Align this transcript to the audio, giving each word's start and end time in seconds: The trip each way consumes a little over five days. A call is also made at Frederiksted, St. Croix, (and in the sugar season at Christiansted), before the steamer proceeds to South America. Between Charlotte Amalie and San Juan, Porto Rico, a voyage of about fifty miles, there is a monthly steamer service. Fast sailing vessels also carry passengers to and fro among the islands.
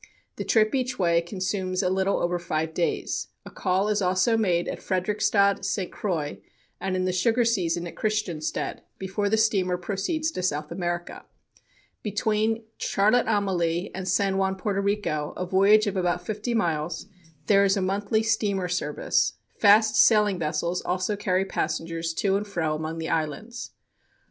The 0.37 0.43
trip 0.43 0.73
each 0.73 0.97
way 0.97 1.21
consumes 1.21 1.83
a 1.83 1.89
little 1.91 2.23
over 2.23 2.39
five 2.39 2.73
days. 2.73 3.27
A 3.45 3.51
call 3.51 3.87
is 3.87 4.01
also 4.01 4.35
made 4.35 4.67
at 4.67 4.79
Frederiksted, 4.79 5.63
St. 5.63 5.91
Croix, 5.91 6.39
(and 6.79 6.95
in 6.95 7.05
the 7.05 7.11
sugar 7.11 7.45
season 7.45 7.85
at 7.85 7.93
Christiansted), 7.93 8.79
before 8.97 9.29
the 9.29 9.37
steamer 9.37 9.77
proceeds 9.77 10.31
to 10.31 10.41
South 10.41 10.71
America. 10.71 11.25
Between 12.01 12.63
Charlotte 12.79 13.27
Amalie 13.27 13.93
and 13.93 14.07
San 14.07 14.37
Juan, 14.39 14.55
Porto 14.55 14.81
Rico, 14.81 15.33
a 15.37 15.45
voyage 15.45 15.85
of 15.85 15.95
about 15.95 16.25
fifty 16.25 16.55
miles, 16.55 17.05
there 17.45 17.63
is 17.63 17.77
a 17.77 17.79
monthly 17.83 18.23
steamer 18.23 18.67
service. 18.69 19.33
Fast 19.59 19.95
sailing 19.95 20.39
vessels 20.39 20.81
also 20.81 21.15
carry 21.15 21.45
passengers 21.45 22.11
to 22.15 22.35
and 22.37 22.47
fro 22.47 22.73
among 22.73 22.97
the 22.97 23.09
islands. 23.09 23.69